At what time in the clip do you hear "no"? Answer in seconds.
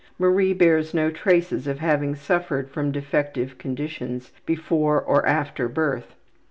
0.95-1.11